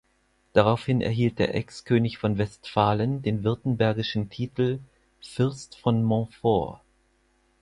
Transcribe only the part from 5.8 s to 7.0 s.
Montfort“.